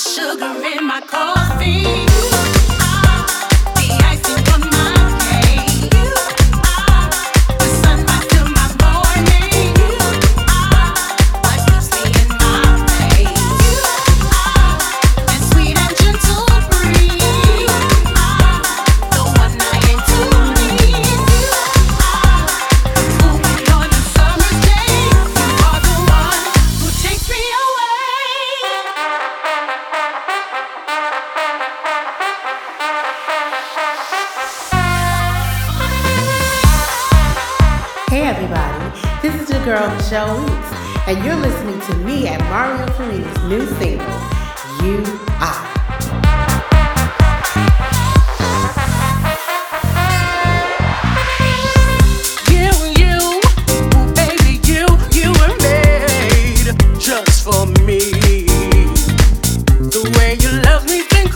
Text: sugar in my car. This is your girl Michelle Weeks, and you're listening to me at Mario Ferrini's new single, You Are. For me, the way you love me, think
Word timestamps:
sugar 0.00 0.54
in 0.64 0.86
my 0.86 1.00
car. 1.02 1.39
This 39.22 39.34
is 39.40 39.50
your 39.50 39.64
girl 39.64 39.88
Michelle 39.94 40.38
Weeks, 40.44 40.70
and 41.06 41.24
you're 41.24 41.36
listening 41.36 41.80
to 41.80 41.94
me 42.04 42.28
at 42.28 42.40
Mario 42.50 42.86
Ferrini's 42.94 43.42
new 43.44 43.66
single, 43.78 44.06
You 44.84 45.02
Are. 45.40 45.66
For 57.42 57.66
me, 57.84 57.98
the 59.90 60.02
way 60.18 60.34
you 60.34 60.50
love 60.60 60.84
me, 60.84 61.00
think 61.08 61.29